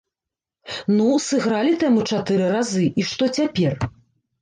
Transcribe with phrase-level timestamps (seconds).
[0.95, 3.73] Ну, сыгралі тэму чатыры разы, і што цяпер?